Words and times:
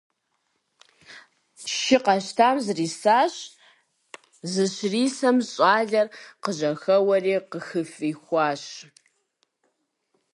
Шы 1.75 1.97
къэщтам 2.05 2.57
зрисащ, 2.65 3.33
зыщрисэм 4.51 5.37
щӏалэр 5.51 6.07
къыжьэхэуэри 6.43 7.33
къыхыфӀихуащ. 7.51 8.63